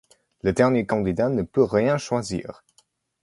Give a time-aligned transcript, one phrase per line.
[0.41, 2.63] Le dernier candidat ne peut rien choisir.